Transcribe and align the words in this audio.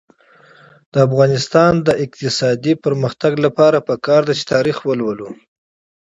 د 0.91 0.95
افغانستان 1.07 1.73
د 1.87 1.89
اقتصادي 2.05 2.73
پرمختګ 2.85 3.33
لپاره 3.45 3.77
پکار 3.89 4.21
ده 4.27 4.33
چې 4.39 4.43
تاریخ 4.53 4.77
ولولو. 4.87 5.29